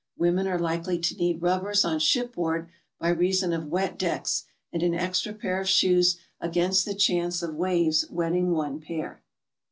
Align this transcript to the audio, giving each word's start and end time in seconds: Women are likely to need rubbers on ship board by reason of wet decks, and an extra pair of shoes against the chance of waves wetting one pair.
Women 0.17 0.47
are 0.47 0.57
likely 0.57 0.97
to 0.97 1.15
need 1.15 1.43
rubbers 1.43 1.85
on 1.85 1.99
ship 1.99 2.33
board 2.33 2.67
by 2.99 3.09
reason 3.09 3.53
of 3.53 3.67
wet 3.67 3.99
decks, 3.99 4.45
and 4.73 4.81
an 4.81 4.95
extra 4.95 5.31
pair 5.31 5.61
of 5.61 5.69
shoes 5.69 6.17
against 6.39 6.85
the 6.85 6.95
chance 6.95 7.43
of 7.43 7.53
waves 7.53 8.07
wetting 8.09 8.49
one 8.49 8.79
pair. 8.79 9.21